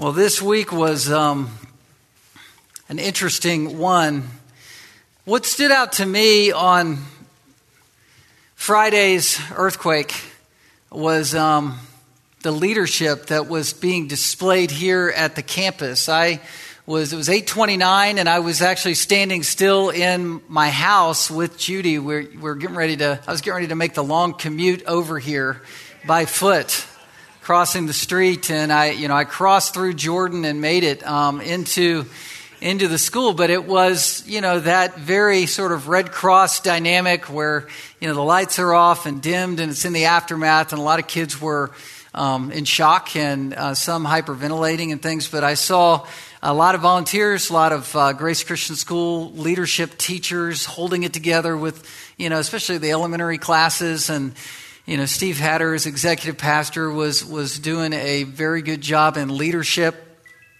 [0.00, 1.50] Well, this week was um,
[2.88, 4.30] an interesting one.
[5.26, 7.04] What stood out to me on
[8.54, 10.14] Friday's earthquake
[10.90, 11.78] was um,
[12.40, 16.08] the leadership that was being displayed here at the campus.
[16.08, 16.40] I
[16.86, 21.98] was it was 8:29 and I was actually standing still in my house with Judy.
[21.98, 25.18] We're, we're getting ready to I was getting ready to make the long commute over
[25.18, 25.60] here
[26.06, 26.86] by foot
[27.50, 31.40] crossing the street, and I, you know, I crossed through Jordan and made it um,
[31.40, 32.06] into
[32.60, 33.32] into the school.
[33.32, 37.66] But it was, you know, that very sort of Red Cross dynamic where
[38.00, 40.84] you know the lights are off and dimmed, and it's in the aftermath, and a
[40.84, 41.72] lot of kids were
[42.14, 45.28] um, in shock and uh, some hyperventilating and things.
[45.28, 46.06] But I saw
[46.44, 51.12] a lot of volunteers, a lot of uh, Grace Christian School leadership teachers holding it
[51.12, 51.84] together with,
[52.16, 54.36] you know, especially the elementary classes and
[54.90, 59.94] you know, Steve Hatter, executive pastor, was, was doing a very good job in leadership.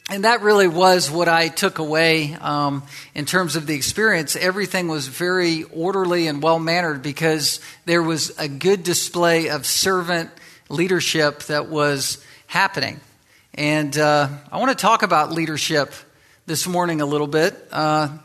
[0.09, 4.37] And that really was what I took away um, in terms of the experience.
[4.37, 10.31] Everything was very orderly and well mannered because there was a good display of servant
[10.69, 13.01] leadership that was happening.
[13.55, 15.93] And uh, I want to talk about leadership
[16.47, 17.57] this morning a little bit.
[17.73, 18.17] Uh,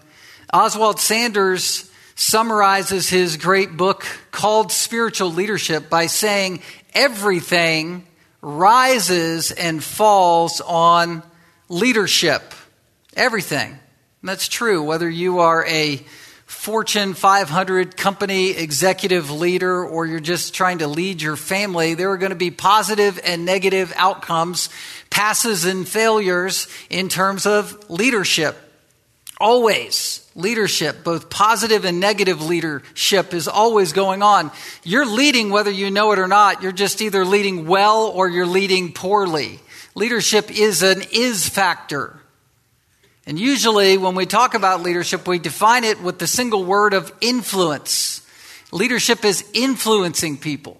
[0.53, 6.61] Oswald Sanders summarizes his great book called Spiritual Leadership by saying
[6.93, 8.07] everything
[8.41, 11.23] rises and falls on
[11.67, 12.53] leadership.
[13.15, 13.69] Everything.
[13.71, 16.01] And that's true, whether you are a
[16.45, 22.17] Fortune 500 company executive leader or you're just trying to lead your family, there are
[22.17, 24.69] going to be positive and negative outcomes,
[25.09, 28.55] passes and failures in terms of leadership.
[29.39, 34.51] Always leadership, both positive and negative leadership, is always going on.
[34.83, 36.63] You're leading whether you know it or not.
[36.63, 39.59] You're just either leading well or you're leading poorly.
[39.93, 42.17] Leadership is an is factor.
[43.25, 47.11] And usually, when we talk about leadership, we define it with the single word of
[47.21, 48.21] influence.
[48.71, 50.79] Leadership is influencing people.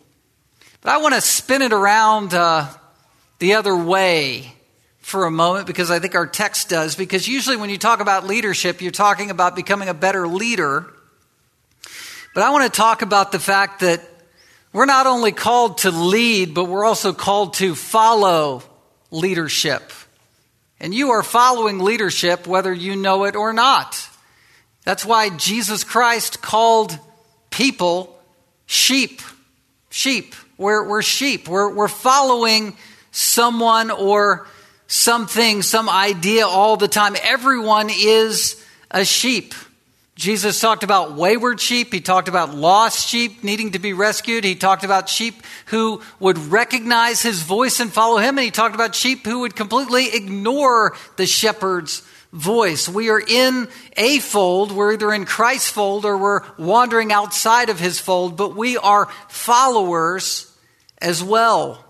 [0.81, 2.67] But I want to spin it around uh,
[3.39, 4.53] the other way
[5.05, 6.95] for a moment because I think our text does.
[6.95, 10.91] Because usually when you talk about leadership, you're talking about becoming a better leader.
[12.33, 14.01] But I want to talk about the fact that
[14.73, 18.63] we're not only called to lead, but we're also called to follow
[19.11, 19.83] leadership.
[20.79, 24.09] And you are following leadership whether you know it or not.
[24.85, 26.97] That's why Jesus Christ called
[27.51, 28.19] people
[28.65, 29.21] sheep.
[29.91, 30.33] Sheep.
[30.57, 31.47] We're, we're sheep.
[31.47, 32.75] We're, we're following
[33.11, 34.47] someone or
[34.87, 37.15] something, some idea all the time.
[37.23, 39.53] Everyone is a sheep.
[40.15, 41.91] Jesus talked about wayward sheep.
[41.91, 44.45] He talked about lost sheep needing to be rescued.
[44.45, 48.37] He talked about sheep who would recognize his voice and follow him.
[48.37, 52.87] And he talked about sheep who would completely ignore the shepherd's voice.
[52.87, 53.67] We are in
[53.97, 54.71] a fold.
[54.71, 59.07] We're either in Christ's fold or we're wandering outside of his fold, but we are
[59.27, 60.49] followers
[61.01, 61.83] as well.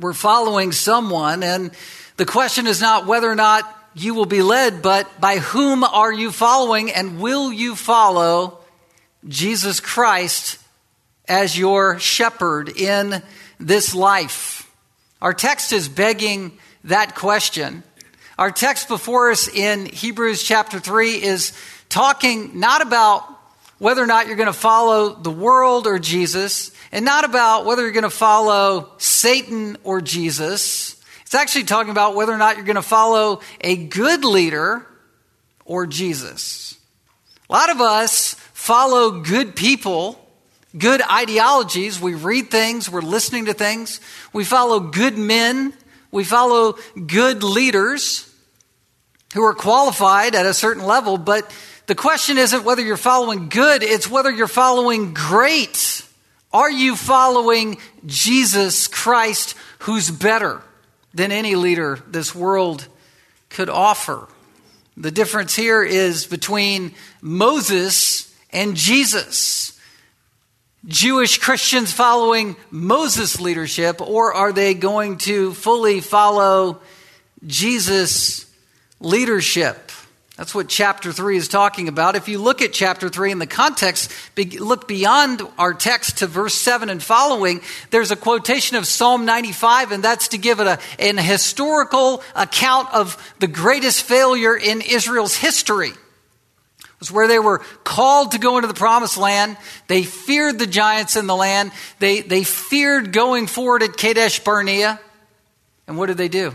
[0.00, 1.70] We're following someone and
[2.16, 3.64] the question is not whether or not
[3.94, 8.58] you will be led, but by whom are you following and will you follow
[9.28, 10.58] Jesus Christ
[11.28, 13.22] as your shepherd in
[13.58, 14.70] this life?
[15.20, 17.82] Our text is begging that question.
[18.38, 21.52] Our text before us in Hebrews chapter 3 is
[21.88, 23.28] talking not about
[23.78, 27.82] whether or not you're going to follow the world or Jesus, and not about whether
[27.82, 31.01] you're going to follow Satan or Jesus
[31.32, 34.86] it's actually talking about whether or not you're going to follow a good leader
[35.64, 36.76] or Jesus.
[37.48, 40.22] A lot of us follow good people,
[40.76, 41.98] good ideologies.
[41.98, 43.98] We read things, we're listening to things.
[44.34, 45.72] We follow good men,
[46.10, 46.74] we follow
[47.06, 48.30] good leaders
[49.32, 51.50] who are qualified at a certain level, but
[51.86, 56.04] the question isn't whether you're following good, it's whether you're following great.
[56.52, 60.60] Are you following Jesus Christ who's better?
[61.14, 62.88] Than any leader this world
[63.48, 64.28] could offer.
[64.96, 69.78] The difference here is between Moses and Jesus.
[70.84, 76.80] Jewish Christians following Moses' leadership, or are they going to fully follow
[77.46, 78.46] Jesus'
[78.98, 79.91] leadership?
[80.42, 82.16] That's what chapter 3 is talking about.
[82.16, 84.10] If you look at chapter 3 in the context,
[84.58, 87.60] look beyond our text to verse 7 and following,
[87.90, 92.92] there's a quotation of Psalm 95, and that's to give it a, an historical account
[92.92, 95.90] of the greatest failure in Israel's history.
[95.90, 99.56] It was where they were called to go into the promised land.
[99.86, 101.70] They feared the giants in the land.
[102.00, 104.98] They, they feared going forward at Kadesh Barnea.
[105.86, 106.52] And what did they do?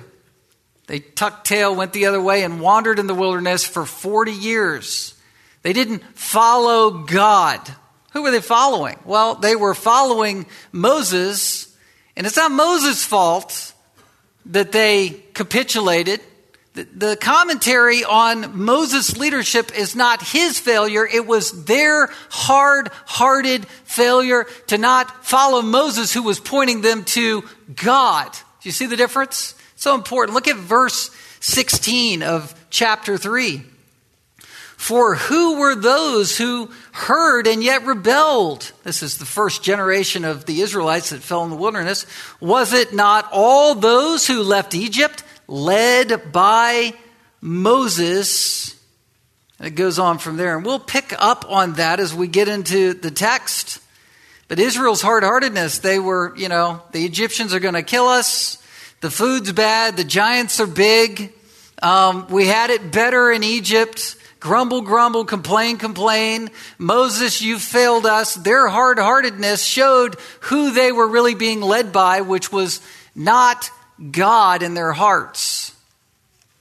[0.88, 5.14] They tucked tail, went the other way, and wandered in the wilderness for 40 years.
[5.62, 7.60] They didn't follow God.
[8.14, 8.98] Who were they following?
[9.06, 11.76] Well, they were following Moses,
[12.16, 13.74] and it's not Moses' fault
[14.48, 16.22] that they capitulated.
[16.74, 24.46] The commentary on Moses' leadership is not his failure, it was their hard hearted failure
[24.68, 27.44] to not follow Moses, who was pointing them to
[27.76, 28.32] God.
[28.32, 29.56] Do you see the difference?
[29.78, 30.36] So important.
[30.36, 31.10] Look at verse
[31.40, 33.64] 16 of chapter 3.
[34.76, 38.74] For who were those who heard and yet rebelled?
[38.84, 42.06] This is the first generation of the Israelites that fell in the wilderness.
[42.40, 45.24] Was it not all those who left Egypt?
[45.48, 46.94] led by
[47.42, 48.76] Moses.
[49.60, 50.56] It goes on from there.
[50.56, 53.80] And we'll pick up on that as we get into the text.
[54.48, 58.62] But Israel's hard heartedness, they were, you know, the Egyptians are going to kill us.
[59.00, 59.96] The food's bad.
[59.96, 61.32] The giants are big.
[61.84, 64.16] Um, we had it better in Egypt.
[64.40, 66.50] Grumble, grumble, complain, complain.
[66.80, 68.34] Moses, you failed us.
[68.34, 72.82] Their hard heartedness showed who they were really being led by, which was
[73.14, 73.70] not
[74.12, 75.76] God in their hearts.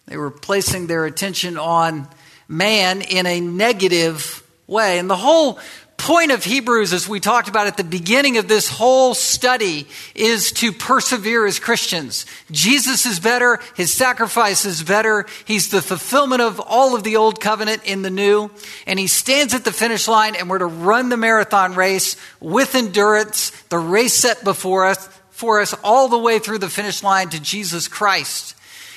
[0.07, 2.07] They were placing their attention on
[2.49, 4.99] man in a negative way.
[4.99, 5.59] And the whole
[5.97, 10.53] point of Hebrews, as we talked about at the beginning of this whole study, is
[10.53, 12.27] to persevere as Christians.
[12.51, 13.61] Jesus is better.
[13.77, 15.27] His sacrifice is better.
[15.45, 18.51] He's the fulfillment of all of the old covenant in the new.
[18.87, 22.75] And he stands at the finish line and we're to run the marathon race with
[22.75, 27.29] endurance, the race set before us, for us all the way through the finish line
[27.31, 28.55] to Jesus Christ.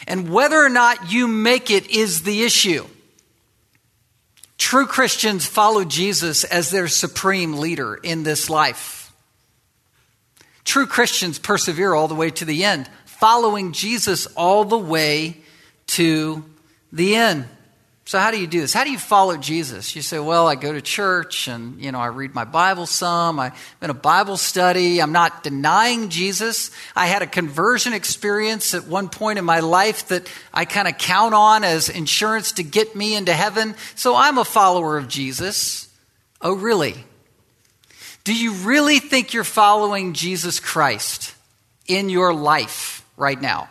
[0.08, 2.86] And whether or not you make it is the issue.
[4.60, 9.12] True Christians follow Jesus as their supreme leader in this life.
[10.66, 15.38] True Christians persevere all the way to the end, following Jesus all the way
[15.88, 16.46] to
[16.92, 17.48] the end.
[18.10, 18.74] So how do you do this?
[18.74, 19.96] How do you follow Jesus?
[19.96, 23.40] You say, well, I go to church and, you know, I read my Bible some.
[23.40, 23.52] I'm
[23.84, 25.00] in a Bible study.
[25.00, 26.72] I'm not denying Jesus.
[26.96, 30.98] I had a conversion experience at one point in my life that I kind of
[30.98, 33.76] count on as insurance to get me into heaven.
[33.94, 35.88] So I'm a follower of Jesus.
[36.42, 36.96] Oh, really?
[38.24, 41.36] Do you really think you're following Jesus Christ
[41.86, 43.70] in your life right now?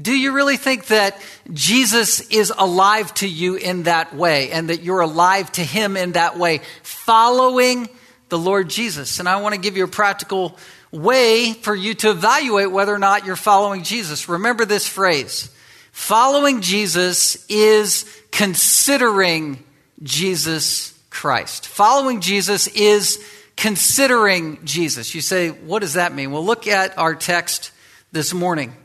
[0.00, 1.18] Do you really think that
[1.52, 6.12] Jesus is alive to you in that way and that you're alive to him in
[6.12, 7.88] that way, following
[8.28, 9.20] the Lord Jesus?
[9.20, 10.58] And I want to give you a practical
[10.92, 14.28] way for you to evaluate whether or not you're following Jesus.
[14.28, 15.50] Remember this phrase
[15.92, 19.64] following Jesus is considering
[20.02, 21.66] Jesus Christ.
[21.66, 23.24] Following Jesus is
[23.56, 25.14] considering Jesus.
[25.14, 26.32] You say, what does that mean?
[26.32, 27.70] Well, look at our text
[28.12, 28.76] this morning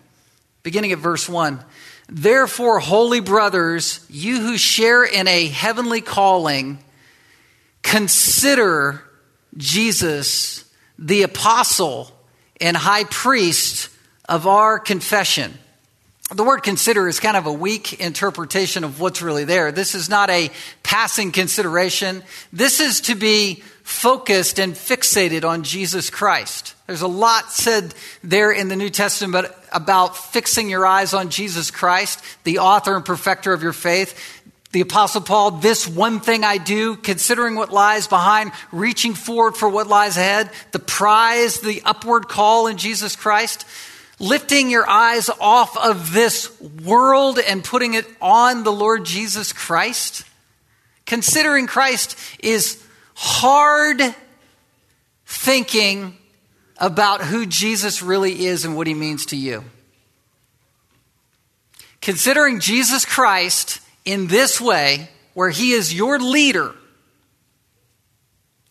[0.63, 1.63] beginning at verse 1.
[2.09, 6.79] Therefore, holy brothers, you who share in a heavenly calling,
[7.81, 9.01] consider
[9.57, 10.65] Jesus,
[10.97, 12.11] the apostle
[12.59, 13.89] and high priest
[14.27, 15.53] of our confession.
[16.33, 19.73] The word consider is kind of a weak interpretation of what's really there.
[19.73, 20.49] This is not a
[20.81, 22.23] passing consideration.
[22.53, 26.73] This is to be focused and fixated on Jesus Christ.
[26.87, 27.93] There's a lot said
[28.23, 33.03] there in the New Testament about fixing your eyes on Jesus Christ, the author and
[33.03, 34.39] perfecter of your faith.
[34.71, 39.67] The Apostle Paul, this one thing I do, considering what lies behind, reaching forward for
[39.67, 43.65] what lies ahead, the prize, the upward call in Jesus Christ,
[44.21, 50.23] lifting your eyes off of this world and putting it on the Lord Jesus Christ.
[51.07, 52.81] Considering Christ is
[53.15, 53.99] hard
[55.25, 56.15] thinking
[56.77, 59.63] about who Jesus really is and what he means to you.
[61.99, 66.75] Considering Jesus Christ in this way, where he is your leader,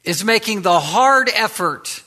[0.05, 2.00] is making the hard effort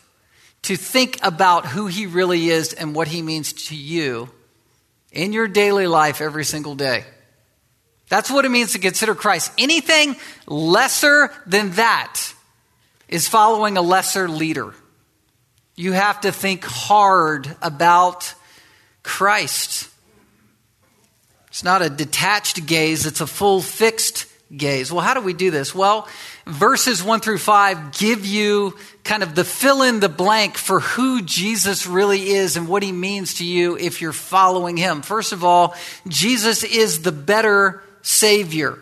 [0.64, 4.30] to think about who he really is and what he means to you
[5.12, 7.06] in your daily life every single day.
[8.10, 9.52] That's what it means to consider Christ.
[9.58, 10.16] Anything
[10.48, 12.22] lesser than that
[13.08, 14.74] is following a lesser leader.
[15.76, 18.34] You have to think hard about
[19.02, 19.90] Christ.
[21.48, 24.92] It's not a detached gaze, it's a full fixed gaze.
[24.92, 25.74] Well, how do we do this?
[25.74, 26.08] Well,
[26.46, 31.22] verses 1 through 5 give you kind of the fill in the blank for who
[31.22, 35.02] Jesus really is and what he means to you if you're following him.
[35.02, 35.76] First of all,
[36.08, 38.80] Jesus is the better Savior.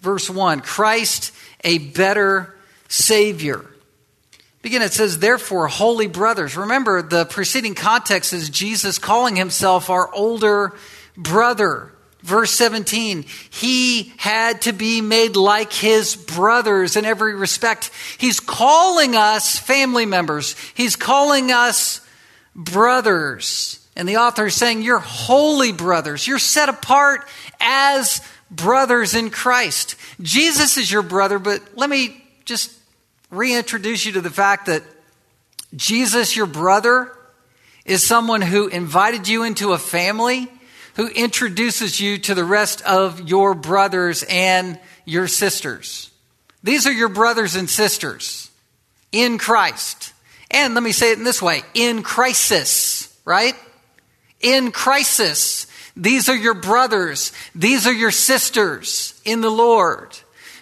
[0.00, 2.54] Verse 1 Christ, a better
[2.88, 3.64] Savior.
[4.62, 6.56] Begin, it says, therefore, holy brothers.
[6.56, 10.74] Remember, the preceding context is Jesus calling himself our older
[11.18, 11.93] brother.
[12.24, 17.90] Verse 17, he had to be made like his brothers in every respect.
[18.16, 20.56] He's calling us family members.
[20.72, 22.00] He's calling us
[22.56, 23.86] brothers.
[23.94, 26.26] And the author is saying, You're holy brothers.
[26.26, 27.28] You're set apart
[27.60, 29.96] as brothers in Christ.
[30.22, 32.72] Jesus is your brother, but let me just
[33.30, 34.82] reintroduce you to the fact that
[35.76, 37.12] Jesus, your brother,
[37.84, 40.48] is someone who invited you into a family,
[40.94, 46.10] who introduces you to the rest of your brothers and your sisters.
[46.62, 48.50] These are your brothers and sisters
[49.12, 50.12] in Christ.
[50.50, 53.54] And let me say it in this way in crisis, right?
[54.40, 55.66] In crisis.
[55.96, 57.32] These are your brothers.
[57.54, 60.18] These are your sisters in the Lord.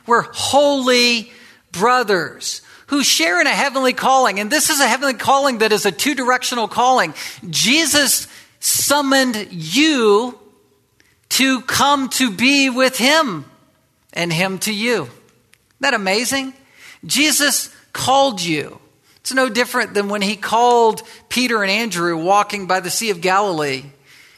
[0.06, 1.30] We're holy
[1.72, 4.38] brothers who share in a heavenly calling.
[4.40, 7.14] And this is a heavenly calling that is a two directional calling.
[7.48, 8.26] Jesus
[8.62, 10.38] summoned you
[11.28, 13.44] to come to be with him
[14.12, 15.02] and him to you.
[15.02, 15.10] Isn't
[15.80, 16.54] that amazing?
[17.04, 18.78] Jesus called you.
[19.16, 23.20] It's no different than when he called Peter and Andrew walking by the Sea of
[23.20, 23.80] Galilee.
[23.80, 23.90] He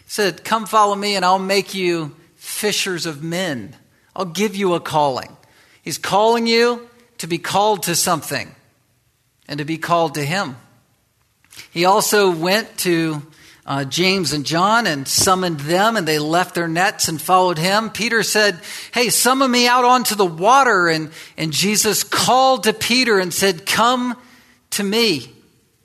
[0.07, 3.77] said, Come follow me, and I'll make you fishers of men.
[4.17, 5.37] I'll give you a calling.
[5.83, 6.89] He's calling you
[7.19, 8.55] to be called to something
[9.49, 10.57] and to be called to Him.
[11.71, 13.23] He also went to
[13.67, 17.89] uh, James and John and summoned them, and they left their nets and followed him.
[17.91, 18.61] Peter said,
[18.93, 20.89] Hey, summon me out onto the water.
[20.89, 24.17] And, and Jesus called to Peter and said, Come
[24.71, 25.31] to me.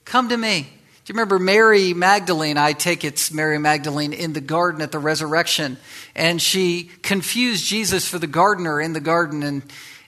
[0.03, 0.61] Come to me.
[0.61, 2.57] Do you remember Mary Magdalene?
[2.57, 5.77] I take it's Mary Magdalene in the garden at the resurrection.
[6.15, 9.41] And she confused Jesus for the gardener in the garden.
[9.41, 9.63] And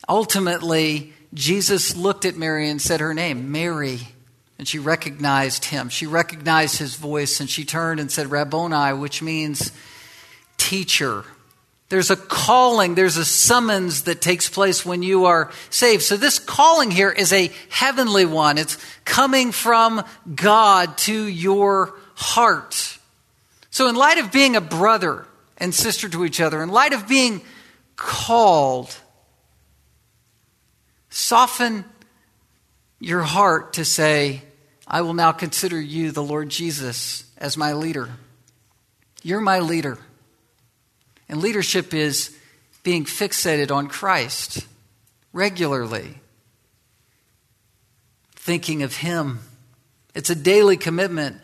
[0.09, 4.01] ultimately, Jesus looked at Mary and said her name, Mary.
[4.61, 5.89] And she recognized him.
[5.89, 9.71] She recognized his voice and she turned and said, Rabboni, which means
[10.57, 11.25] teacher.
[11.89, 16.03] There's a calling, there's a summons that takes place when you are saved.
[16.03, 18.59] So, this calling here is a heavenly one.
[18.59, 22.99] It's coming from God to your heart.
[23.71, 25.25] So, in light of being a brother
[25.57, 27.41] and sister to each other, in light of being
[27.95, 28.95] called,
[31.09, 31.83] Soften
[32.99, 34.43] your heart to say,
[34.93, 38.09] I will now consider you, the Lord Jesus, as my leader.
[39.23, 39.97] You're my leader.
[41.29, 42.37] And leadership is
[42.83, 44.67] being fixated on Christ
[45.31, 46.15] regularly,
[48.35, 49.39] thinking of Him.
[50.13, 51.39] It's a daily commitment.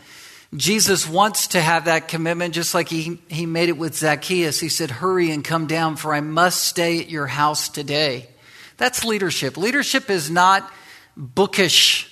[0.53, 4.59] Jesus wants to have that commitment just like he, he made it with Zacchaeus.
[4.59, 8.27] He said, Hurry and come down, for I must stay at your house today.
[8.75, 9.55] That's leadership.
[9.55, 10.69] Leadership is not
[11.15, 12.06] bookish.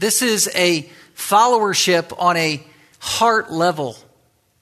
[0.00, 2.64] This is a followership on a
[3.00, 3.98] heart level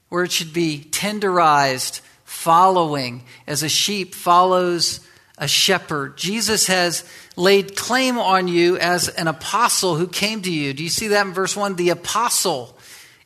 [0.09, 4.99] where it should be tenderized, following as a sheep follows
[5.38, 6.16] a shepherd.
[6.16, 7.04] Jesus has
[7.37, 10.75] laid claim on you as an apostle who came to you.
[10.75, 11.76] Do you see that in verse 1?
[11.76, 12.76] The apostle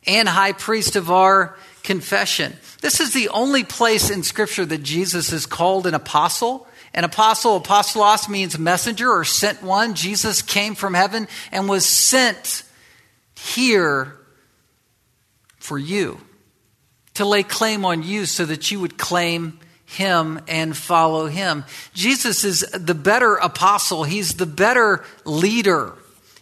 [0.05, 2.53] and high priest of our confession.
[2.81, 6.67] This is the only place in Scripture that Jesus is called an apostle.
[6.93, 9.95] An apostle, apostolos means messenger or sent one.
[9.95, 12.63] Jesus came from heaven and was sent
[13.35, 14.15] here
[15.57, 16.19] for you
[17.15, 21.63] to lay claim on you so that you would claim him and follow him.
[21.93, 25.93] Jesus is the better apostle, he's the better leader.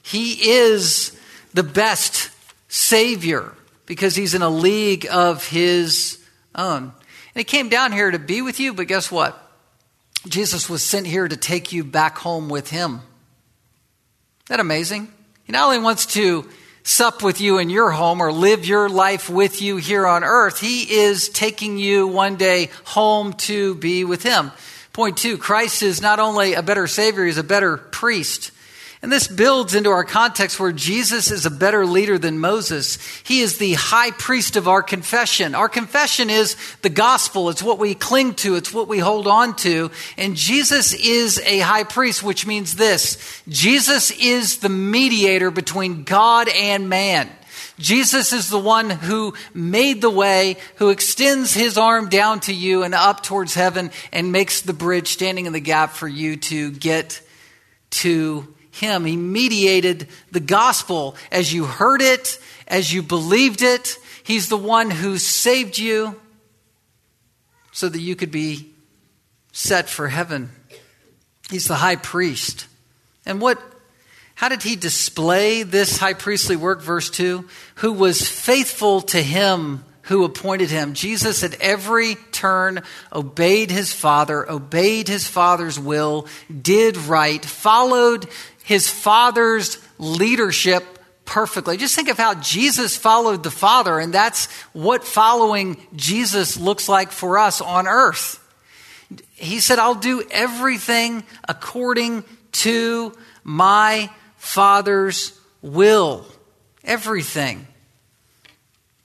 [0.03, 1.17] He is
[1.53, 2.31] the best
[2.67, 3.53] savior
[3.85, 6.17] because he's in a league of his
[6.55, 6.83] own.
[6.83, 6.93] And
[7.35, 9.50] he came down here to be with you, but guess what?
[10.27, 12.91] Jesus was sent here to take you back home with him.
[12.91, 13.03] Isn't
[14.49, 15.11] that amazing?
[15.43, 16.47] He not only wants to
[16.83, 20.59] sup with you in your home or live your life with you here on earth,
[20.59, 24.51] he is taking you one day home to be with him.
[24.93, 28.51] Point two Christ is not only a better Savior, he's a better priest.
[29.03, 32.99] And this builds into our context where Jesus is a better leader than Moses.
[33.23, 35.55] He is the high priest of our confession.
[35.55, 37.49] Our confession is the gospel.
[37.49, 38.55] It's what we cling to.
[38.55, 39.89] It's what we hold on to.
[40.19, 43.41] And Jesus is a high priest, which means this.
[43.47, 47.27] Jesus is the mediator between God and man.
[47.79, 52.83] Jesus is the one who made the way, who extends his arm down to you
[52.83, 56.69] and up towards heaven and makes the bridge standing in the gap for you to
[56.71, 57.19] get
[57.89, 59.05] to him.
[59.05, 63.97] He mediated the gospel as you heard it, as you believed it.
[64.23, 66.19] He's the one who saved you
[67.71, 68.73] so that you could be
[69.51, 70.51] set for heaven.
[71.49, 72.67] He's the high priest.
[73.25, 73.61] And what
[74.35, 76.81] How did he display this high priestly work?
[76.81, 80.93] Verse 2 Who was faithful to him who appointed him.
[80.93, 86.27] Jesus at every turn obeyed his Father, obeyed his Father's will,
[86.61, 88.27] did right, followed
[88.63, 90.83] his Father's leadership
[91.25, 91.77] perfectly.
[91.77, 97.11] Just think of how Jesus followed the Father, and that's what following Jesus looks like
[97.11, 98.37] for us on earth.
[99.33, 103.13] He said, I'll do everything according to
[103.43, 106.25] my Father's will.
[106.83, 107.67] Everything.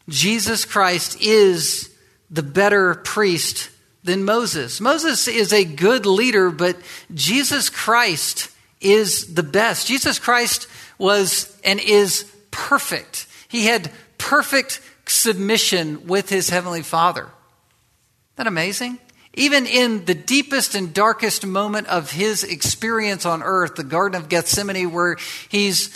[0.08, 1.90] Jesus Christ is
[2.30, 3.70] the better priest
[4.04, 4.80] than Moses.
[4.80, 6.76] Moses is a good leader, but
[7.14, 8.50] Jesus Christ
[8.86, 9.86] is the best.
[9.86, 13.26] Jesus Christ was and is perfect.
[13.48, 17.22] He had perfect submission with his heavenly Father.
[17.22, 18.98] Isn't that amazing?
[19.34, 24.28] Even in the deepest and darkest moment of his experience on earth, the Garden of
[24.28, 25.16] Gethsemane, where
[25.48, 25.94] he's,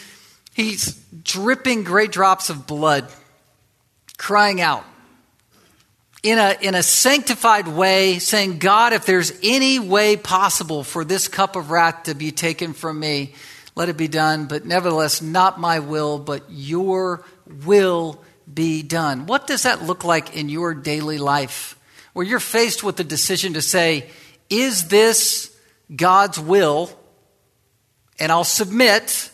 [0.53, 3.09] he's dripping great drops of blood
[4.19, 4.85] crying out
[6.23, 11.29] in a, in a sanctified way, saying, God, if there's any way possible for this
[11.29, 13.35] cup of wrath to be taken from me,
[13.75, 14.47] let it be done.
[14.47, 17.25] But nevertheless, not my will, but your
[17.65, 18.23] will
[18.53, 19.27] be done.
[19.27, 21.79] What does that look like in your daily life?
[22.13, 24.11] Where you're faced with the decision to say,
[24.51, 25.57] is this
[25.95, 26.91] God's will?
[28.19, 29.31] And I'll submit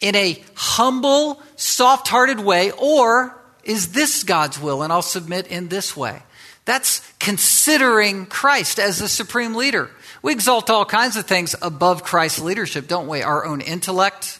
[0.00, 5.68] in a humble, soft hearted way, or is this God's will and I'll submit in
[5.68, 6.22] this way?
[6.64, 9.90] That's considering Christ as the supreme leader.
[10.22, 13.22] We exalt all kinds of things above Christ's leadership, don't we?
[13.22, 14.38] Our own intellect,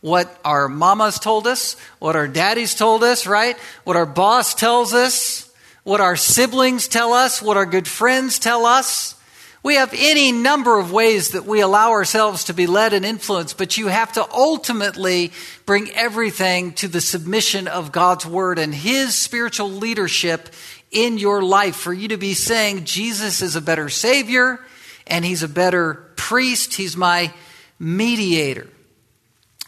[0.00, 3.56] what our mamas told us, what our daddies told us, right?
[3.84, 5.50] What our boss tells us,
[5.84, 9.14] what our siblings tell us, what our good friends tell us.
[9.62, 13.58] We have any number of ways that we allow ourselves to be led and influenced,
[13.58, 15.32] but you have to ultimately
[15.66, 20.48] bring everything to the submission of God's word and his spiritual leadership
[20.90, 24.60] in your life for you to be saying Jesus is a better savior
[25.06, 27.32] and he's a better priest, he's my
[27.78, 28.68] mediator.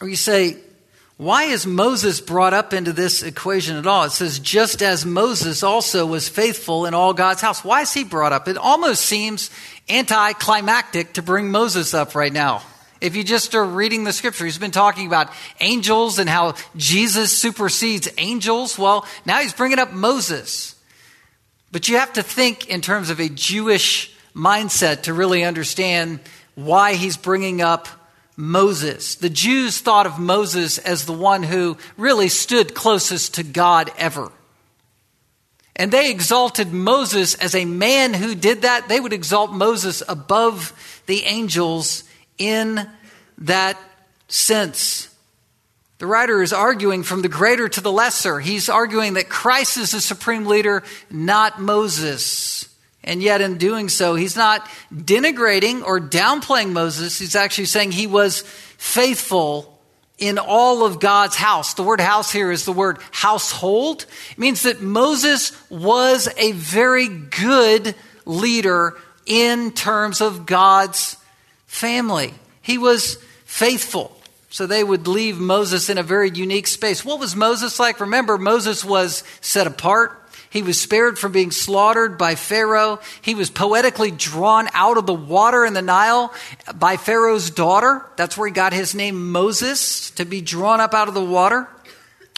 [0.00, 0.56] Or you say,
[1.16, 4.04] why is Moses brought up into this equation at all?
[4.04, 7.62] It says, just as Moses also was faithful in all God's house.
[7.62, 8.48] Why is he brought up?
[8.48, 9.50] It almost seems
[9.88, 12.62] anticlimactic to bring Moses up right now.
[13.00, 17.36] If you just are reading the scripture, he's been talking about angels and how Jesus
[17.36, 18.78] supersedes angels.
[18.78, 20.76] Well, now he's bringing up Moses.
[21.72, 26.20] But you have to think in terms of a Jewish mindset to really understand
[26.54, 27.88] why he's bringing up
[28.36, 29.14] Moses.
[29.14, 34.32] The Jews thought of Moses as the one who really stood closest to God ever.
[35.74, 38.88] And they exalted Moses as a man who did that.
[38.88, 40.72] They would exalt Moses above
[41.06, 42.04] the angels
[42.38, 42.88] in
[43.38, 43.78] that
[44.28, 45.08] sense.
[45.98, 48.40] The writer is arguing from the greater to the lesser.
[48.40, 52.68] He's arguing that Christ is the supreme leader, not Moses.
[53.04, 57.18] And yet, in doing so, he's not denigrating or downplaying Moses.
[57.18, 58.42] He's actually saying he was
[58.78, 59.80] faithful
[60.18, 61.74] in all of God's house.
[61.74, 64.06] The word house here is the word household.
[64.30, 71.16] It means that Moses was a very good leader in terms of God's
[71.66, 72.34] family.
[72.60, 74.16] He was faithful.
[74.48, 77.04] So they would leave Moses in a very unique space.
[77.04, 78.00] What was Moses like?
[78.00, 80.21] Remember, Moses was set apart.
[80.52, 83.00] He was spared from being slaughtered by Pharaoh.
[83.22, 86.30] He was poetically drawn out of the water in the Nile
[86.74, 88.04] by Pharaoh's daughter.
[88.16, 91.68] That's where he got his name Moses, to be drawn up out of the water.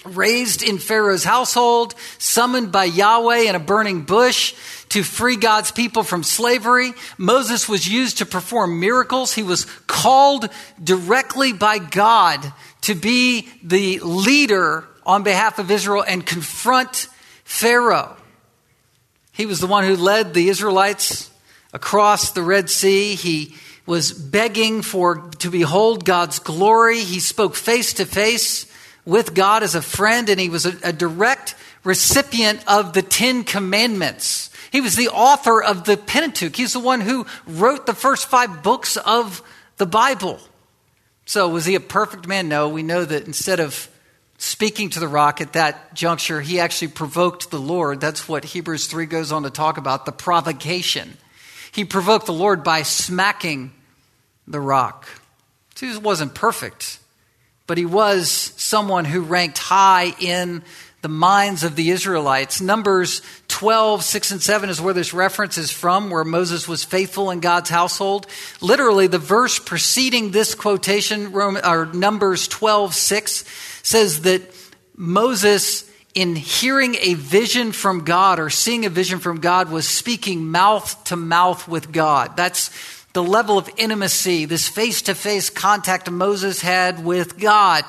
[0.04, 4.54] Raised in Pharaoh's household, summoned by Yahweh in a burning bush
[4.90, 6.92] to free God's people from slavery.
[7.18, 9.34] Moses was used to perform miracles.
[9.34, 10.50] He was called
[10.82, 17.08] directly by God to be the leader on behalf of Israel and confront
[17.44, 18.16] Pharaoh.
[19.32, 21.30] He was the one who led the Israelites
[21.72, 23.14] across the Red Sea.
[23.14, 23.54] He
[23.86, 27.00] was begging for to behold God's glory.
[27.00, 28.66] He spoke face to face
[29.04, 33.44] with God as a friend, and he was a, a direct recipient of the Ten
[33.44, 34.50] Commandments.
[34.72, 36.56] He was the author of the Pentateuch.
[36.56, 39.42] He's the one who wrote the first five books of
[39.76, 40.40] the Bible.
[41.26, 42.48] So, was he a perfect man?
[42.48, 42.68] No.
[42.68, 43.88] We know that instead of
[44.44, 48.00] speaking to the rock at that juncture, he actually provoked the Lord.
[48.00, 51.16] That's what Hebrews 3 goes on to talk about the provocation.
[51.72, 53.72] He provoked the Lord by smacking
[54.46, 55.08] the rock.
[55.80, 56.98] he wasn't perfect,
[57.66, 60.62] but he was someone who ranked high in
[61.00, 62.60] the minds of the Israelites.
[62.60, 67.30] Numbers 12, 6, and 7 is where this reference is from, where Moses was faithful
[67.30, 68.26] in God's household.
[68.60, 73.44] Literally, the verse preceding this quotation, or Numbers 12, 6,
[73.84, 74.42] says that
[74.96, 80.50] Moses, in hearing a vision from God or seeing a vision from God, was speaking
[80.50, 82.36] mouth to mouth with God.
[82.36, 82.70] That's
[83.12, 87.84] the level of intimacy, this face to face contact Moses had with God.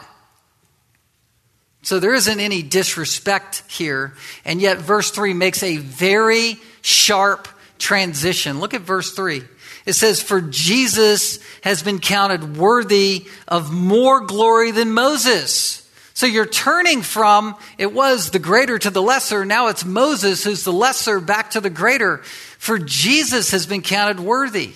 [1.81, 4.13] So there isn't any disrespect here.
[4.43, 8.59] And yet, verse 3 makes a very sharp transition.
[8.59, 9.43] Look at verse 3.
[9.85, 15.84] It says, For Jesus has been counted worthy of more glory than Moses.
[16.15, 19.43] So you're turning from it was the greater to the lesser.
[19.43, 22.19] Now it's Moses who's the lesser back to the greater.
[22.57, 24.71] For Jesus has been counted worthy.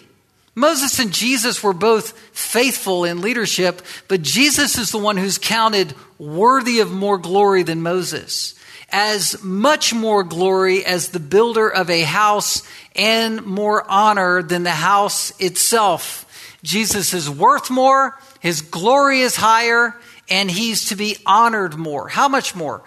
[0.54, 5.95] Moses and Jesus were both faithful in leadership, but Jesus is the one who's counted
[6.17, 8.56] worthy of more glory than Moses,
[8.89, 14.71] as much more glory as the builder of a house and more honor than the
[14.71, 16.25] house itself.
[16.62, 19.95] Jesus is worth more, his glory is higher,
[20.30, 22.08] and he's to be honored more.
[22.08, 22.84] How much more?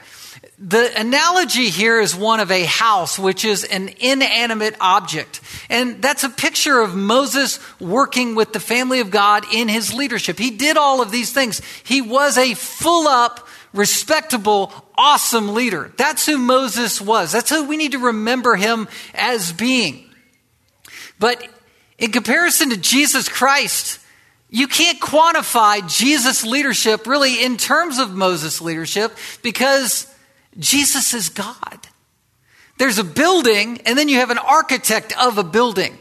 [0.58, 5.40] The analogy here is one of a house, which is an inanimate object.
[5.68, 10.38] And that's a picture of Moses working with the family of God in his leadership.
[10.38, 11.60] He did all of these things.
[11.84, 15.92] He was a full up, respectable, awesome leader.
[15.96, 17.32] That's who Moses was.
[17.32, 20.08] That's who we need to remember him as being.
[21.18, 21.46] But
[21.98, 23.98] in comparison to Jesus Christ,
[24.54, 30.06] you can't quantify Jesus' leadership really in terms of Moses' leadership because
[30.58, 31.78] Jesus is God.
[32.76, 35.96] There's a building, and then you have an architect of a building.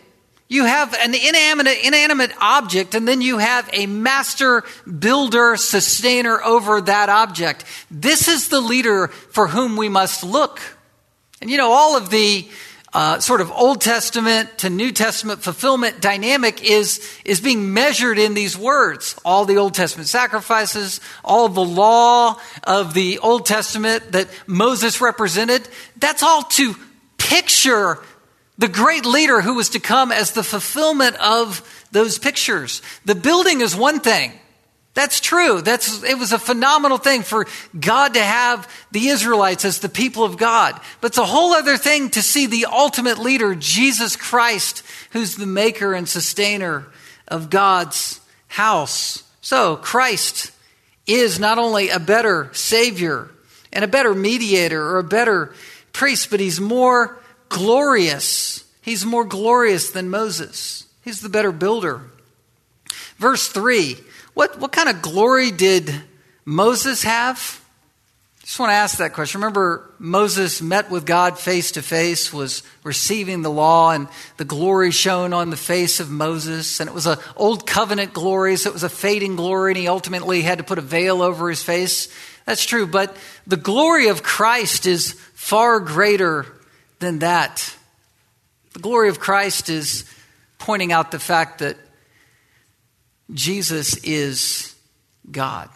[0.50, 4.66] You have an inanimate, inanimate object, and then you have a master
[5.00, 7.64] builder, sustainer over that object.
[7.90, 10.60] This is the leader for whom we must look.
[11.40, 12.50] And you know, all of the
[12.94, 18.34] uh, sort of Old Testament to New Testament fulfillment dynamic is, is being measured in
[18.34, 19.16] these words.
[19.24, 25.68] All the Old Testament sacrifices, all the law of the Old Testament that Moses represented,
[25.98, 26.76] that's all to
[27.18, 28.00] picture
[28.58, 32.82] the great leader who was to come as the fulfillment of those pictures.
[33.06, 34.34] The building is one thing.
[34.94, 35.62] That's true.
[35.62, 37.48] That's, it was a phenomenal thing for
[37.80, 40.80] God to have the Israelites as the people of God.
[41.00, 45.46] But it's a whole other thing to see the ultimate leader, Jesus Christ, who's the
[45.46, 46.88] maker and sustainer
[47.28, 49.24] of God's house.
[49.40, 50.52] So Christ
[51.08, 53.30] is not only a better Savior
[53.72, 55.54] and a better mediator or a better
[55.94, 58.66] priest, but he's more glorious.
[58.82, 60.86] He's more glorious than Moses.
[61.02, 62.02] He's the better builder.
[63.18, 63.98] Verse 3
[64.34, 65.94] what, what kind of glory did
[66.46, 67.62] Moses have?
[68.42, 69.40] Just want to ask that question.
[69.40, 74.92] Remember, Moses met with God face to face, was receiving the law, and the glory
[74.92, 76.80] shone on the face of Moses.
[76.80, 79.88] And it was an old covenant glory, so it was a fading glory, and he
[79.88, 82.14] ultimately had to put a veil over his face.
[82.46, 83.16] That's true, but
[83.46, 86.46] the glory of Christ is far greater
[87.00, 87.76] than that.
[88.74, 90.04] The glory of Christ is
[90.58, 91.78] pointing out the fact that
[93.34, 94.76] Jesus is
[95.30, 95.70] God.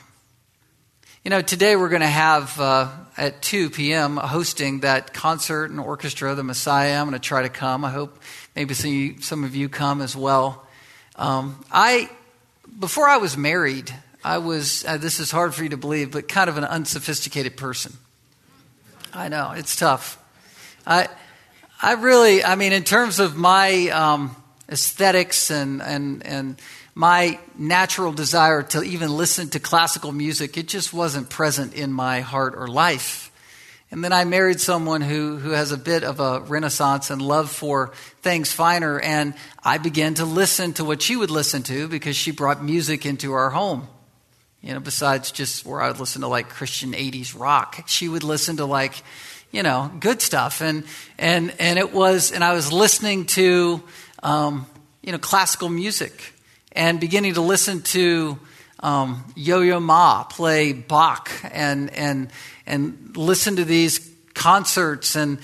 [1.24, 4.18] You know, today we're going to have uh, at 2 p.m.
[4.18, 7.00] hosting that concert and orchestra, the Messiah.
[7.00, 7.86] I'm going to try to come.
[7.86, 8.20] I hope
[8.58, 10.68] maybe some of you, some of you come as well.
[11.16, 12.10] Um, I,
[12.78, 13.90] before I was married,
[14.22, 17.56] I was, uh, this is hard for you to believe, but kind of an unsophisticated
[17.56, 17.94] person.
[19.14, 20.22] I know, it's tough.
[20.86, 21.08] I,
[21.82, 24.36] I really, I mean, in terms of my um,
[24.70, 26.62] aesthetics and, and, and
[26.96, 32.22] my natural desire to even listen to classical music, it just wasn't present in my
[32.22, 33.32] heart or life.
[33.92, 37.52] And then I married someone who, who has a bit of a renaissance and love
[37.52, 39.00] for things finer.
[39.00, 43.06] And I began to listen to what she would listen to because she brought music
[43.06, 43.88] into our home.
[44.62, 48.24] You know, besides just where I would listen to like Christian 80s rock, she would
[48.24, 49.04] listen to like,
[49.52, 50.62] you know, good stuff.
[50.62, 50.86] And,
[51.20, 53.84] and, and it was, and I was listening to,
[54.24, 54.66] um,
[55.04, 56.34] you know, classical music
[56.76, 58.38] and beginning to listen to
[58.82, 62.30] um, Yo Yo Ma play Bach and, and,
[62.66, 65.16] and listen to these concerts.
[65.16, 65.40] And,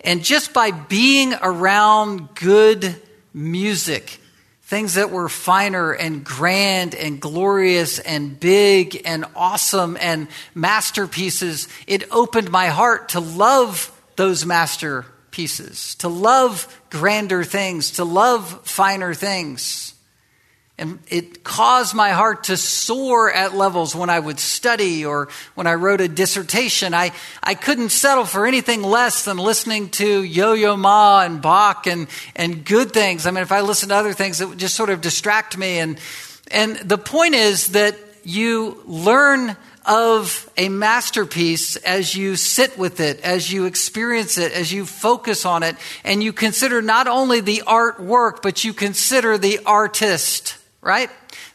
[0.00, 2.96] and just by being around good
[3.34, 4.20] music,
[4.62, 12.10] things that were finer and grand and glorious and big and awesome and masterpieces, it
[12.10, 19.95] opened my heart to love those masterpieces, to love grander things, to love finer things.
[20.78, 25.66] And it caused my heart to soar at levels when I would study or when
[25.66, 26.92] I wrote a dissertation.
[26.92, 27.12] I,
[27.42, 32.08] I couldn't settle for anything less than listening to Yo Yo Ma and Bach and,
[32.34, 33.24] and good things.
[33.24, 35.78] I mean, if I listened to other things, it would just sort of distract me.
[35.78, 35.98] And,
[36.50, 43.20] and the point is that you learn of a masterpiece as you sit with it,
[43.20, 47.62] as you experience it, as you focus on it, and you consider not only the
[47.66, 51.10] artwork, but you consider the artist, right?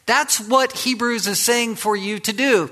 [0.05, 2.69] That's what Hebrews is saying for you to do.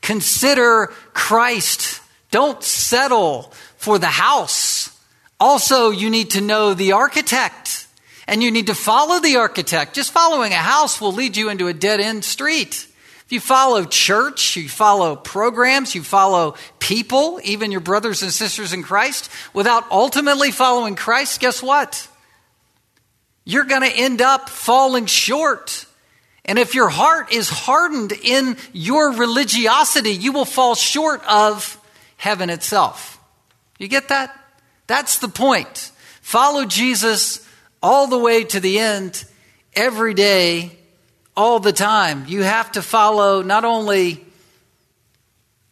[0.00, 2.00] Consider Christ.
[2.30, 4.90] Don't settle for the house.
[5.38, 7.86] Also, you need to know the architect
[8.26, 9.94] and you need to follow the architect.
[9.94, 12.88] Just following a house will lead you into a dead end street.
[13.26, 18.72] If you follow church, you follow programs, you follow people, even your brothers and sisters
[18.72, 22.08] in Christ, without ultimately following Christ, guess what?
[23.46, 25.86] You're going to end up falling short.
[26.44, 31.80] And if your heart is hardened in your religiosity, you will fall short of
[32.16, 33.20] heaven itself.
[33.78, 34.36] You get that?
[34.88, 35.92] That's the point.
[36.22, 37.46] Follow Jesus
[37.80, 39.24] all the way to the end
[39.74, 40.76] every day
[41.36, 42.24] all the time.
[42.26, 44.24] You have to follow not only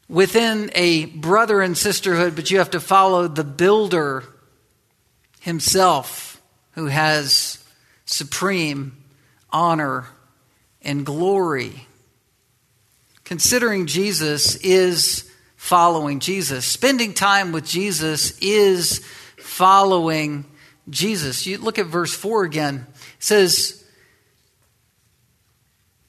[0.08, 4.22] within a brother and sisterhood, but you have to follow the builder
[5.40, 6.40] himself
[6.72, 7.63] who has
[8.14, 8.96] supreme
[9.50, 10.06] honor
[10.82, 11.86] and glory.
[13.24, 16.64] Considering Jesus is following Jesus.
[16.64, 18.98] Spending time with Jesus is
[19.38, 20.44] following
[20.90, 21.46] Jesus.
[21.46, 22.86] You look at verse 4 again.
[23.18, 23.84] It says,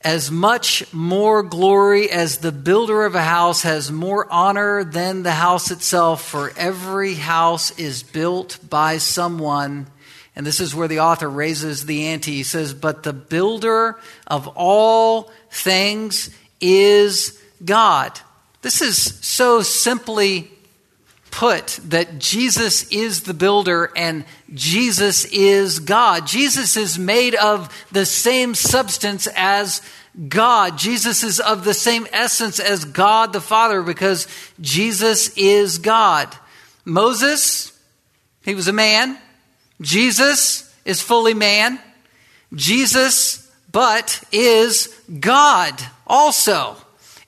[0.02, 5.32] as much more glory as the builder of a house has more honor than the
[5.32, 9.88] house itself, for every house is built by someone.
[10.36, 12.34] And this is where the author raises the ante.
[12.34, 18.20] He says, But the builder of all things is God.
[18.62, 20.52] This is so simply
[21.32, 26.26] put that Jesus is the builder and Jesus is God.
[26.26, 29.82] Jesus is made of the same substance as
[30.30, 30.78] God.
[30.78, 34.28] Jesus is of the same essence as God the Father because
[34.62, 36.34] Jesus is God.
[36.86, 37.78] Moses,
[38.44, 39.18] he was a man.
[39.82, 41.80] Jesus is fully man.
[42.54, 44.88] Jesus, but is
[45.20, 46.78] God also.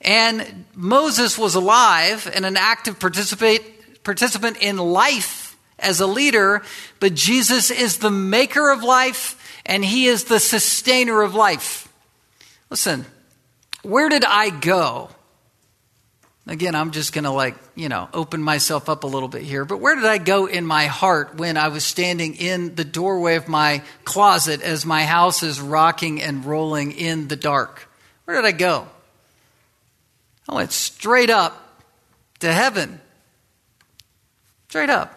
[0.01, 6.63] And Moses was alive and an active participant in life as a leader,
[6.99, 11.91] but Jesus is the maker of life and he is the sustainer of life.
[12.69, 13.05] Listen,
[13.83, 15.09] where did I go?
[16.49, 19.65] Again, I'm just going to like, you know, open myself up a little bit here.
[19.65, 23.35] But where did I go in my heart when I was standing in the doorway
[23.35, 27.89] of my closet as my house is rocking and rolling in the dark?
[28.23, 28.87] Where did I go?
[30.47, 31.83] I went straight up
[32.39, 33.01] to heaven.
[34.69, 35.13] Straight up.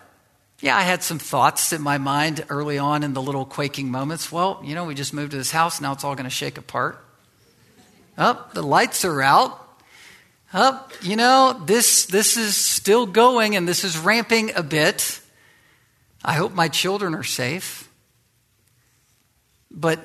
[0.60, 4.32] Yeah, I had some thoughts in my mind early on in the little quaking moments.
[4.32, 6.58] Well, you know, we just moved to this house, now it's all going to shake
[6.58, 7.02] apart.
[8.18, 9.69] Up, oh, the lights are out.
[10.52, 15.20] Oh, you know, this this is still going and this is ramping a bit.
[16.24, 17.88] I hope my children are safe.
[19.70, 20.00] But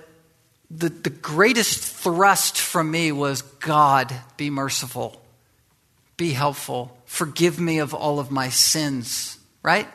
[0.70, 5.22] the, the greatest thrust from me was God, be merciful,
[6.18, 9.88] be helpful, forgive me of all of my sins right?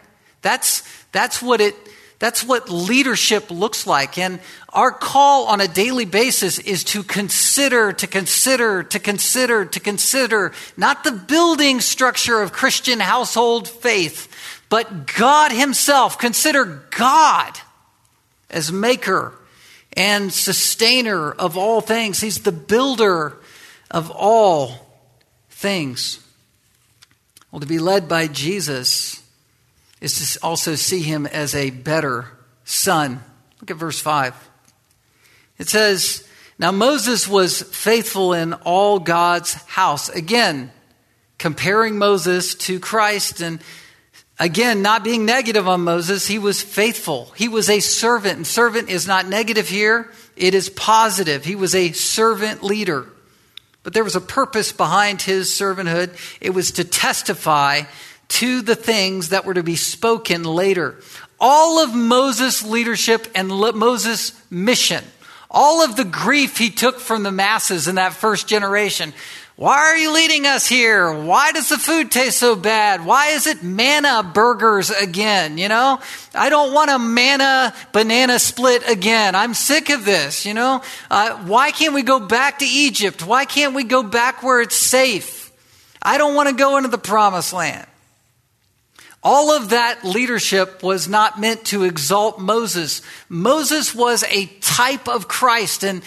[0.42, 0.82] That's,
[1.12, 1.76] that's what it,
[2.20, 4.18] that's what leadership looks like.
[4.18, 9.80] And our call on a daily basis is to consider, to consider, to consider, to
[9.80, 14.28] consider not the building structure of Christian household faith,
[14.68, 16.18] but God Himself.
[16.18, 17.58] Consider God
[18.50, 19.34] as maker
[19.94, 22.20] and sustainer of all things.
[22.20, 23.38] He's the builder
[23.90, 24.86] of all
[25.48, 26.20] things.
[27.50, 29.22] Well, to be led by Jesus
[30.00, 32.26] is to also see him as a better
[32.64, 33.22] son.
[33.60, 34.50] Look at verse 5.
[35.58, 36.26] It says,
[36.58, 40.08] Now Moses was faithful in all God's house.
[40.08, 40.72] Again,
[41.38, 43.60] comparing Moses to Christ and
[44.38, 47.32] again, not being negative on Moses, he was faithful.
[47.36, 51.44] He was a servant, and servant is not negative here, it is positive.
[51.44, 53.06] He was a servant leader.
[53.82, 56.16] But there was a purpose behind his servanthood.
[56.40, 57.82] It was to testify
[58.30, 60.96] to the things that were to be spoken later.
[61.38, 65.04] All of Moses' leadership and Moses' mission,
[65.50, 69.12] all of the grief he took from the masses in that first generation
[69.56, 71.12] Why are you leading us here?
[71.12, 73.04] Why does the food taste so bad?
[73.04, 75.58] Why is it manna burgers again?
[75.58, 76.00] You know,
[76.34, 79.34] I don't want a manna banana split again.
[79.34, 80.46] I'm sick of this.
[80.46, 83.26] You know, uh, why can't we go back to Egypt?
[83.26, 85.52] Why can't we go back where it's safe?
[86.00, 87.86] I don't want to go into the promised land.
[89.22, 93.02] All of that leadership was not meant to exalt Moses.
[93.28, 95.84] Moses was a type of Christ.
[95.84, 96.02] And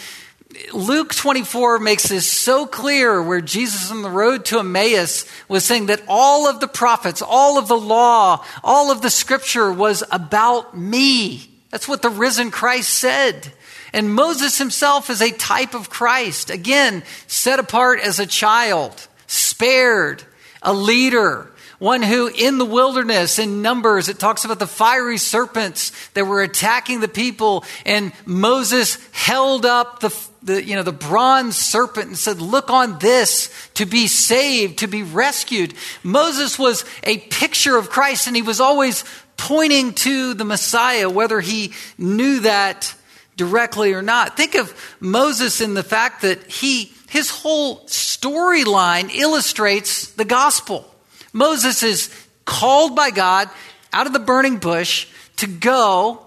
[0.72, 5.86] Luke 24 makes this so clear where Jesus on the road to Emmaus was saying
[5.86, 10.76] that all of the prophets, all of the law, all of the scripture was about
[10.76, 11.48] me.
[11.70, 13.52] That's what the risen Christ said.
[13.92, 16.50] And Moses himself is a type of Christ.
[16.50, 20.24] Again, set apart as a child, spared,
[20.62, 25.92] a leader, one who in the wilderness, in Numbers, it talks about the fiery serpents
[26.14, 31.56] that were attacking the people, and Moses held up the, the, you know, the bronze
[31.56, 35.74] serpent and said, Look on this to be saved, to be rescued.
[36.02, 39.04] Moses was a picture of Christ, and he was always
[39.36, 42.94] pointing to the Messiah, whether he knew that
[43.36, 44.36] directly or not.
[44.36, 50.93] Think of Moses in the fact that he, his whole storyline illustrates the gospel.
[51.34, 53.50] Moses is called by God
[53.92, 56.24] out of the burning bush to go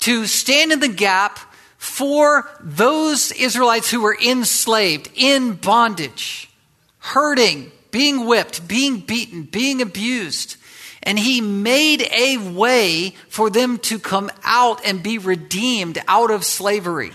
[0.00, 1.38] to stand in the gap
[1.78, 6.50] for those Israelites who were enslaved, in bondage,
[6.98, 10.56] hurting, being whipped, being beaten, being abused.
[11.04, 16.44] And he made a way for them to come out and be redeemed out of
[16.44, 17.12] slavery.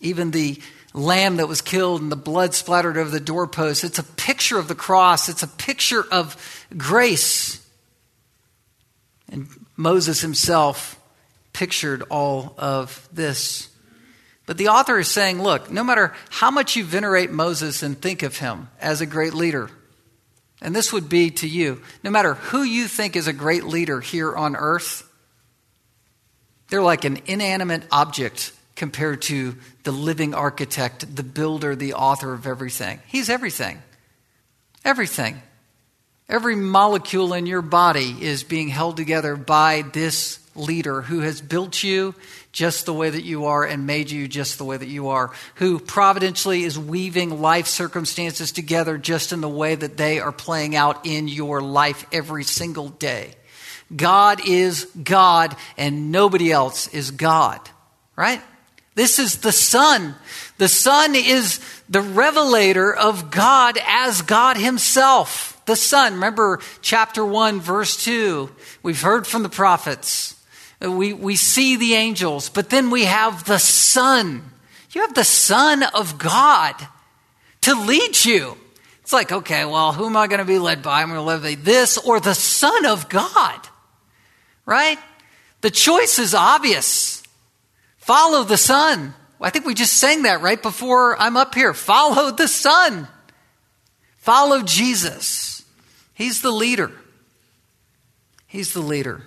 [0.00, 0.60] Even the
[0.94, 3.84] lamb that was killed and the blood splattered over the doorpost.
[3.84, 7.64] It's a picture of the cross, it's a picture of grace.
[9.30, 10.98] And Moses himself
[11.52, 13.68] pictured all of this.
[14.46, 18.22] But the author is saying, look, no matter how much you venerate Moses and think
[18.22, 19.70] of him as a great leader,
[20.62, 24.00] and this would be to you, no matter who you think is a great leader
[24.00, 25.08] here on earth,
[26.68, 32.46] they're like an inanimate object compared to the living architect, the builder, the author of
[32.46, 33.00] everything.
[33.06, 33.82] He's everything.
[34.84, 35.42] Everything.
[36.28, 41.82] Every molecule in your body is being held together by this leader who has built
[41.82, 42.14] you
[42.52, 45.30] just the way that you are and made you just the way that you are,
[45.56, 50.74] who providentially is weaving life circumstances together just in the way that they are playing
[50.74, 53.32] out in your life every single day.
[53.94, 57.60] God is God and nobody else is God,
[58.16, 58.42] right?
[58.98, 60.16] This is the Son.
[60.56, 65.62] The Son is the revelator of God as God Himself.
[65.66, 66.14] The Son.
[66.14, 68.50] Remember chapter 1, verse 2.
[68.82, 70.34] We've heard from the prophets.
[70.80, 74.42] We, we see the angels, but then we have the Son.
[74.90, 76.74] You have the Son of God
[77.60, 78.58] to lead you.
[79.02, 81.02] It's like, okay, well, who am I going to be led by?
[81.02, 83.60] I'm going to live by this or the Son of God,
[84.66, 84.98] right?
[85.60, 87.17] The choice is obvious.
[88.08, 89.12] Follow the Son.
[89.38, 91.74] I think we just sang that right before I'm up here.
[91.74, 93.06] Follow the Son.
[94.16, 95.62] Follow Jesus.
[96.14, 96.90] He's the leader.
[98.46, 99.24] He's the leader.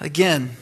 [0.00, 0.52] Again,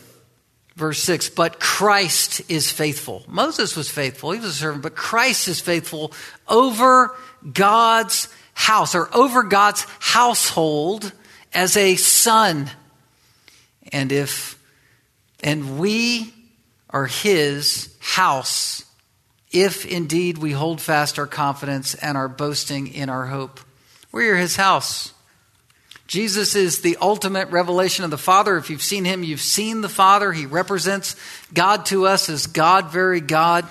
[0.74, 3.22] verse 6 But Christ is faithful.
[3.28, 6.12] Moses was faithful, he was a servant, but Christ is faithful
[6.48, 7.14] over
[7.52, 11.12] God's house or over God's household
[11.54, 12.68] as a son
[13.92, 14.59] and if
[15.40, 16.35] and we
[16.90, 18.85] are his house
[19.51, 23.61] if indeed we hold fast our confidence and our boasting in our hope.
[24.12, 25.12] We are his house.
[26.07, 28.57] Jesus is the ultimate revelation of the Father.
[28.57, 30.33] If you've seen him, you've seen the Father.
[30.33, 31.16] He represents
[31.53, 33.66] God to us as God, very God.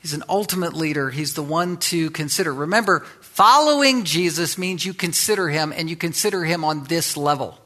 [0.00, 1.10] He's an ultimate leader.
[1.10, 2.52] He's the one to consider.
[2.52, 7.58] Remember, following Jesus means you consider him and you consider him on this level.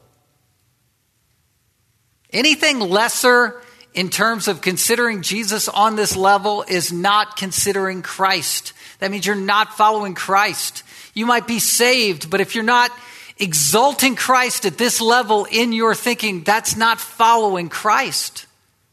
[2.31, 3.61] Anything lesser
[3.93, 8.73] in terms of considering Jesus on this level is not considering Christ.
[8.99, 10.83] That means you're not following Christ.
[11.13, 12.91] You might be saved, but if you're not
[13.39, 18.45] exalting Christ at this level in your thinking, that's not following Christ.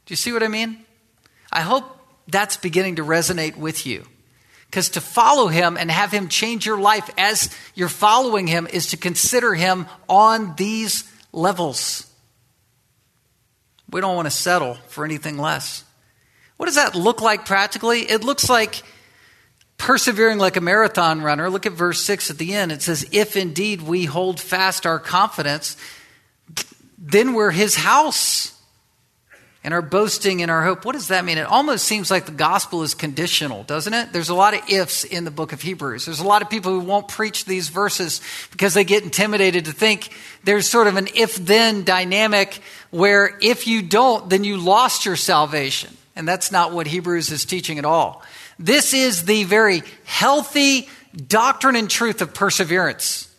[0.07, 0.85] Do you see what I mean?
[1.51, 1.85] I hope
[2.29, 4.05] that's beginning to resonate with you.
[4.66, 8.88] Because to follow him and have him change your life as you're following him is
[8.88, 12.11] to consider him on these levels.
[13.95, 15.85] We don't want to settle for anything less.
[16.57, 18.01] What does that look like practically?
[18.01, 18.83] It looks like
[19.77, 21.49] persevering like a marathon runner.
[21.49, 22.73] Look at verse 6 at the end.
[22.73, 25.77] It says, If indeed we hold fast our confidence,
[26.99, 28.54] then we're his house.
[29.65, 30.85] And our boasting and our hope.
[30.85, 31.38] What does that mean?
[31.38, 34.12] It almost seems like the gospel is conditional, doesn't it?
[34.12, 36.04] There's a lot of ifs in the book of Hebrews.
[36.04, 39.73] There's a lot of people who won't preach these verses because they get intimidated to
[39.73, 40.10] think
[40.44, 42.60] there's sort of an if then dynamic
[42.90, 45.96] where if you don't, then you lost your salvation.
[46.15, 48.23] And that's not what Hebrews is teaching at all.
[48.58, 50.90] This is the very healthy
[51.27, 53.35] doctrine and truth of perseverance.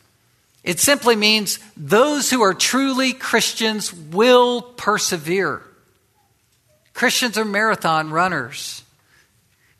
[0.63, 5.61] It simply means those who are truly Christians will persevere.
[6.95, 8.81] Christians are marathon runners.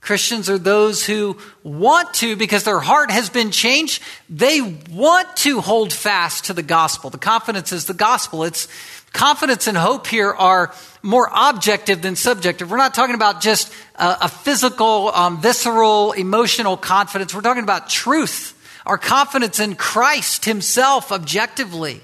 [0.01, 4.61] Christians are those who want to, because their heart has been changed, they
[4.91, 7.09] want to hold fast to the gospel.
[7.09, 8.43] The confidence is the gospel.
[8.43, 8.67] It's
[9.13, 12.69] confidence and hope here are more objective than subjective.
[12.69, 17.33] We're not talking about just a, a physical, um, visceral, emotional confidence.
[17.33, 18.53] We're talking about truth,
[18.85, 22.01] our confidence in Christ Himself objectively.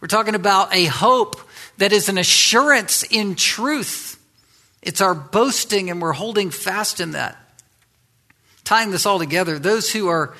[0.00, 1.40] We're talking about a hope
[1.78, 4.13] that is an assurance in truth.
[4.84, 7.36] It's our boasting, and we're holding fast in that.
[8.64, 10.34] Tying this all together, those who are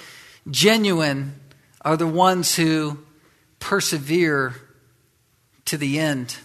[0.50, 1.34] genuine
[1.80, 2.98] are the ones who
[3.58, 4.54] persevere
[5.64, 6.36] to the end.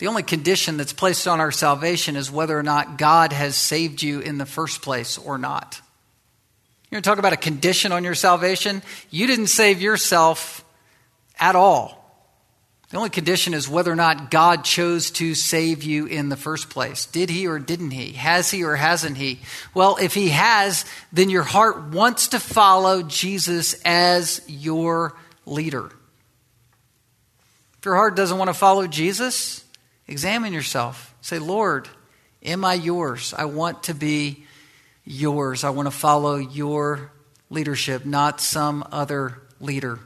[0.00, 4.02] The only condition that's placed on our salvation is whether or not God has saved
[4.02, 5.80] you in the first place or not.
[6.90, 8.82] You want to talk about a condition on your salvation?
[9.10, 10.64] You didn't save yourself
[11.38, 11.99] at all.
[12.90, 16.70] The only condition is whether or not God chose to save you in the first
[16.70, 17.06] place.
[17.06, 18.12] Did he or didn't he?
[18.12, 19.38] Has he or hasn't he?
[19.74, 25.16] Well, if he has, then your heart wants to follow Jesus as your
[25.46, 25.86] leader.
[27.78, 29.64] If your heart doesn't want to follow Jesus,
[30.08, 31.14] examine yourself.
[31.20, 31.88] Say, Lord,
[32.42, 33.32] am I yours?
[33.38, 34.44] I want to be
[35.04, 35.62] yours.
[35.62, 37.12] I want to follow your
[37.50, 40.00] leadership, not some other leader.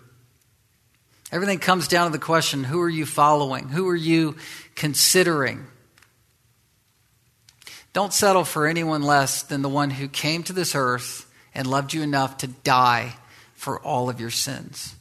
[1.34, 3.68] Everything comes down to the question who are you following?
[3.68, 4.36] Who are you
[4.76, 5.66] considering?
[7.92, 11.92] Don't settle for anyone less than the one who came to this earth and loved
[11.92, 13.16] you enough to die
[13.56, 14.93] for all of your sins.